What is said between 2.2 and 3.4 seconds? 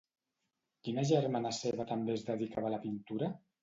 dedicava a la pintura?